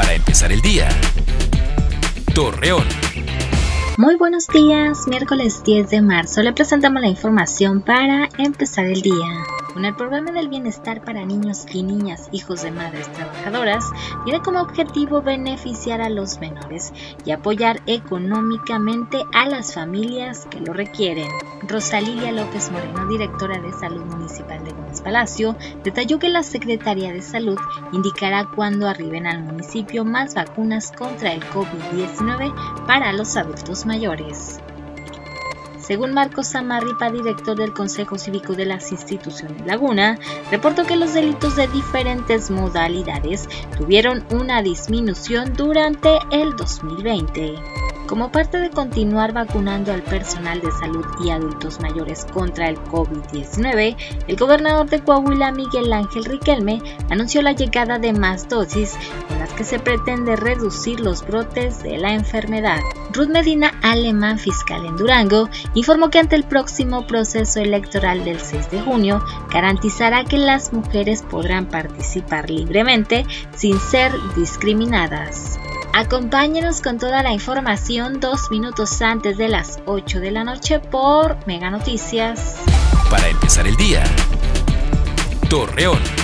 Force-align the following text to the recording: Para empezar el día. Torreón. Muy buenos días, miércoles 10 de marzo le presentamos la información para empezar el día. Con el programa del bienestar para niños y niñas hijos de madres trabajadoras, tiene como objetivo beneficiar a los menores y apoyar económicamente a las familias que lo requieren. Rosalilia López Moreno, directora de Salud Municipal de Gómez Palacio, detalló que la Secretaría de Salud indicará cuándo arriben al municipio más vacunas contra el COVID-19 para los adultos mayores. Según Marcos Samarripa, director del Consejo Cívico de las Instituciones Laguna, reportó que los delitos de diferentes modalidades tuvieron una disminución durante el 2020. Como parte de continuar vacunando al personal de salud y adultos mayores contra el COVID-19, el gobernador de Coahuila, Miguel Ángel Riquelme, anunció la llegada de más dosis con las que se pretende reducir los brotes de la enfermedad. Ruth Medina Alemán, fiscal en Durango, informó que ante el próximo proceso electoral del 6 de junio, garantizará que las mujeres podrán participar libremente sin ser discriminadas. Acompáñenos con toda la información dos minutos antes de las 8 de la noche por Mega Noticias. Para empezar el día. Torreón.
Para 0.00 0.14
empezar 0.14 0.50
el 0.50 0.62
día. 0.62 0.88
Torreón. 2.34 2.86
Muy 3.98 4.16
buenos 4.16 4.46
días, 4.46 5.06
miércoles 5.06 5.62
10 5.62 5.90
de 5.90 6.00
marzo 6.00 6.40
le 6.40 6.54
presentamos 6.54 7.02
la 7.02 7.08
información 7.08 7.82
para 7.82 8.30
empezar 8.38 8.86
el 8.86 9.02
día. 9.02 9.44
Con 9.72 9.84
el 9.84 9.94
programa 9.94 10.32
del 10.32 10.48
bienestar 10.48 11.00
para 11.02 11.24
niños 11.24 11.64
y 11.72 11.84
niñas 11.84 12.28
hijos 12.32 12.62
de 12.62 12.72
madres 12.72 13.10
trabajadoras, 13.12 13.84
tiene 14.24 14.40
como 14.40 14.60
objetivo 14.60 15.22
beneficiar 15.22 16.00
a 16.00 16.10
los 16.10 16.40
menores 16.40 16.92
y 17.24 17.30
apoyar 17.30 17.80
económicamente 17.86 19.24
a 19.32 19.46
las 19.46 19.74
familias 19.74 20.46
que 20.50 20.60
lo 20.60 20.72
requieren. 20.72 21.28
Rosalilia 21.68 22.32
López 22.32 22.72
Moreno, 22.72 23.06
directora 23.06 23.60
de 23.60 23.72
Salud 23.72 24.04
Municipal 24.06 24.64
de 24.64 24.72
Gómez 24.72 25.00
Palacio, 25.02 25.56
detalló 25.84 26.18
que 26.18 26.30
la 26.30 26.42
Secretaría 26.42 27.12
de 27.12 27.22
Salud 27.22 27.58
indicará 27.92 28.48
cuándo 28.54 28.88
arriben 28.88 29.28
al 29.28 29.42
municipio 29.42 30.04
más 30.04 30.34
vacunas 30.34 30.90
contra 30.90 31.32
el 31.32 31.42
COVID-19 31.44 32.86
para 32.86 33.12
los 33.12 33.36
adultos 33.36 33.86
mayores. 33.86 34.60
Según 35.90 36.14
Marcos 36.14 36.46
Samarripa, 36.46 37.10
director 37.10 37.56
del 37.56 37.72
Consejo 37.72 38.16
Cívico 38.16 38.52
de 38.52 38.64
las 38.64 38.92
Instituciones 38.92 39.66
Laguna, 39.66 40.20
reportó 40.48 40.84
que 40.84 40.94
los 40.94 41.14
delitos 41.14 41.56
de 41.56 41.66
diferentes 41.66 42.48
modalidades 42.48 43.48
tuvieron 43.76 44.24
una 44.30 44.62
disminución 44.62 45.52
durante 45.54 46.20
el 46.30 46.54
2020. 46.54 47.56
Como 48.06 48.30
parte 48.30 48.58
de 48.58 48.70
continuar 48.70 49.32
vacunando 49.32 49.92
al 49.92 50.04
personal 50.04 50.60
de 50.60 50.70
salud 50.70 51.04
y 51.24 51.30
adultos 51.30 51.80
mayores 51.80 52.24
contra 52.24 52.68
el 52.68 52.76
COVID-19, 52.84 53.96
el 54.28 54.36
gobernador 54.36 54.88
de 54.88 55.00
Coahuila, 55.00 55.50
Miguel 55.50 55.92
Ángel 55.92 56.24
Riquelme, 56.24 56.80
anunció 57.10 57.42
la 57.42 57.50
llegada 57.50 57.98
de 57.98 58.12
más 58.12 58.48
dosis 58.48 58.96
con 59.26 59.40
las 59.40 59.52
que 59.54 59.64
se 59.64 59.80
pretende 59.80 60.36
reducir 60.36 61.00
los 61.00 61.26
brotes 61.26 61.82
de 61.82 61.98
la 61.98 62.12
enfermedad. 62.12 62.78
Ruth 63.12 63.28
Medina 63.28 63.72
Alemán, 63.82 64.38
fiscal 64.38 64.86
en 64.86 64.96
Durango, 64.96 65.48
informó 65.74 66.10
que 66.10 66.18
ante 66.18 66.36
el 66.36 66.44
próximo 66.44 67.06
proceso 67.06 67.60
electoral 67.60 68.24
del 68.24 68.40
6 68.40 68.70
de 68.70 68.80
junio, 68.80 69.24
garantizará 69.52 70.24
que 70.24 70.38
las 70.38 70.72
mujeres 70.72 71.22
podrán 71.22 71.66
participar 71.66 72.50
libremente 72.50 73.26
sin 73.56 73.78
ser 73.80 74.12
discriminadas. 74.36 75.58
Acompáñenos 75.92 76.80
con 76.80 76.98
toda 76.98 77.22
la 77.22 77.32
información 77.32 78.20
dos 78.20 78.50
minutos 78.50 79.02
antes 79.02 79.36
de 79.36 79.48
las 79.48 79.80
8 79.86 80.20
de 80.20 80.30
la 80.30 80.44
noche 80.44 80.78
por 80.78 81.36
Mega 81.46 81.70
Noticias. 81.70 82.56
Para 83.10 83.28
empezar 83.28 83.66
el 83.66 83.76
día. 83.76 84.04
Torreón. 85.48 86.19